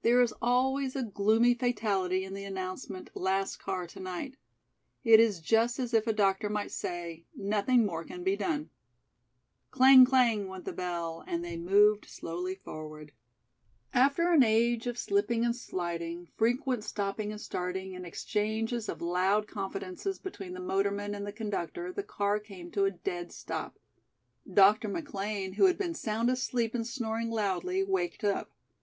There 0.00 0.22
is 0.22 0.32
always 0.40 0.96
a 0.96 1.02
gloomy 1.02 1.52
fatality 1.52 2.24
in 2.24 2.32
the 2.32 2.44
announcement, 2.46 3.10
"Last 3.14 3.58
car 3.58 3.86
to 3.88 4.00
night." 4.00 4.38
It 5.04 5.20
is 5.20 5.38
just 5.42 5.78
as 5.78 5.92
if 5.92 6.06
a 6.06 6.14
doctor 6.14 6.48
might 6.48 6.70
say: 6.70 7.26
"Nothing 7.36 7.84
more 7.84 8.02
can 8.02 8.24
be 8.24 8.36
done." 8.36 8.70
Clang, 9.70 10.06
clang, 10.06 10.48
went 10.48 10.64
the 10.64 10.72
bell, 10.72 11.22
and 11.26 11.44
they 11.44 11.58
moved 11.58 12.06
slowly 12.06 12.54
forward. 12.54 13.12
After 13.92 14.32
an 14.32 14.42
age 14.42 14.86
of 14.86 14.96
slipping 14.96 15.44
and 15.44 15.54
sliding, 15.54 16.30
frequent 16.38 16.82
stopping 16.82 17.30
and 17.30 17.38
starting 17.38 17.94
and 17.94 18.06
exchanges 18.06 18.88
of 18.88 19.02
loud 19.02 19.46
confidences 19.46 20.18
between 20.18 20.54
the 20.54 20.60
motorman 20.60 21.14
and 21.14 21.26
the 21.26 21.32
conductor, 21.32 21.92
the 21.92 22.02
car 22.02 22.38
came 22.40 22.70
to 22.70 22.86
a 22.86 22.90
dead 22.90 23.30
stop. 23.30 23.78
Dr. 24.50 24.88
McLean, 24.88 25.52
who 25.52 25.66
had 25.66 25.76
been 25.76 25.92
sound 25.92 26.30
asleep 26.30 26.74
and 26.74 26.86
snoring 26.86 27.28
loudly, 27.28 27.84
waked 27.84 28.24
up. 28.24 28.50